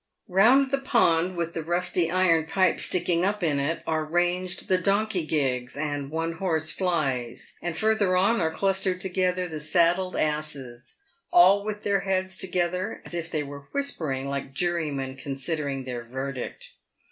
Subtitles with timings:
[0.27, 4.79] Eound the pond with the rusty iron pipe sticking up in it are ranged the
[4.79, 10.95] donkey gigs and one horse flys, and further on are clustered together the saddled asses,
[11.29, 16.71] all with their heads together, as if they were whispering like jurymen considering their verdict.